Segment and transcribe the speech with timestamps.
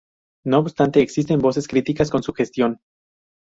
[0.47, 2.81] No obstante, existen voces críticas con su gestión.